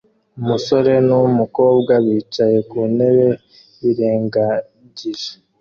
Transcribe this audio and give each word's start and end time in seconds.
Umusore 0.39 0.91
numukobwa 1.07 1.93
bicaye 2.05 2.57
ku 2.69 2.79
ntebe 2.95 3.27
birengagije 3.81 5.29